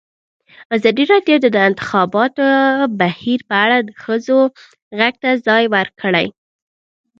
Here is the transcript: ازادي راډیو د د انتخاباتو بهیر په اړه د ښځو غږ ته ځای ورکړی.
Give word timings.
ازادي 0.75 1.03
راډیو 1.11 1.37
د 1.41 1.45
د 1.55 1.57
انتخاباتو 1.69 2.45
بهیر 2.99 3.39
په 3.49 3.55
اړه 3.63 3.77
د 3.81 3.89
ښځو 4.03 4.39
غږ 4.99 5.13
ته 5.23 5.29
ځای 5.47 5.63
ورکړی. 5.75 6.27